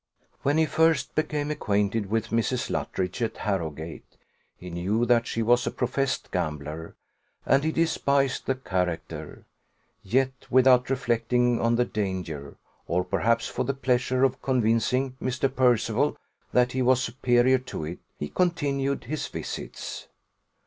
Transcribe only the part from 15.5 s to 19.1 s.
Percival that he was superior to it, he continued